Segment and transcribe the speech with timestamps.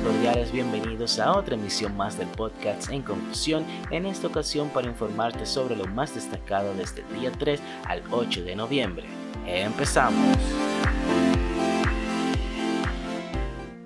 [0.00, 5.44] Cordiales, bienvenidos a otra emisión más del podcast En Conclusión, en esta ocasión para informarte
[5.44, 9.06] sobre lo más destacado desde el día 3 al 8 de noviembre.
[9.46, 10.38] Empezamos.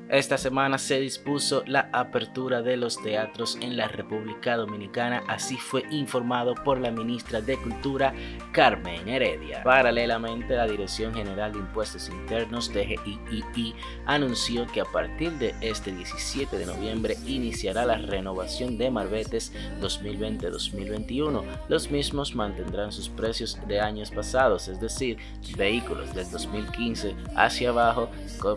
[0.09, 5.83] Esta semana se dispuso la apertura de los teatros en la República Dominicana, así fue
[5.91, 8.15] informado por la ministra de Cultura
[8.53, 9.65] Carmen Heredia.
[9.65, 13.75] Paralelamente, la Dirección General de Impuestos Internos DGII
[14.07, 21.43] anunció que a partir de este 17 de noviembre iniciará la renovación de marbetes 2020-2021.
[21.69, 25.19] Los mismos mantendrán sus precios de años pasados, es decir,
[25.57, 28.09] vehículos del 2015 hacia abajo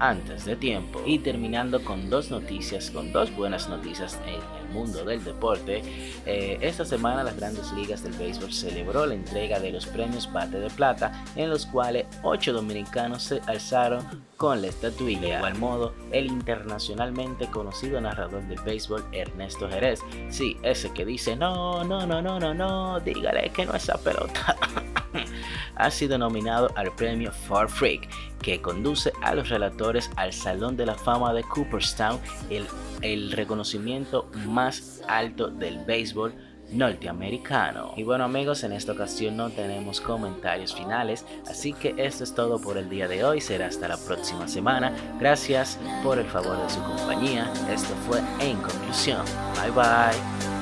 [0.00, 1.00] antes de tiempo.
[1.04, 5.82] Y terminando con dos noticias, con dos buenas noticias en el mundo del deporte.
[6.26, 10.58] Eh, esta semana las grandes ligas del béisbol celebró la entrega de los premios Bate
[10.58, 14.04] de Plata, en los cuales ocho dominicanos se alzaron
[14.36, 15.20] con la estatuilla.
[15.20, 21.36] De igual modo, el internacionalmente conocido narrador del béisbol Ernesto Jerez, sí, ese que dice
[21.36, 24.56] no, no, no, no, no, no, dígale que no es esa pelota.
[25.76, 28.08] ha sido nominado al premio For Freak,
[28.42, 32.20] que conduce a los relatores al Salón de la Fama de Cooperstown,
[32.50, 32.66] el,
[33.02, 36.34] el reconocimiento más alto del béisbol
[36.70, 37.94] norteamericano.
[37.96, 42.60] Y bueno amigos, en esta ocasión no tenemos comentarios finales, así que esto es todo
[42.60, 44.92] por el día de hoy, será hasta la próxima semana.
[45.18, 49.24] Gracias por el favor de su compañía, esto fue En Conclusión.
[49.62, 50.57] Bye bye.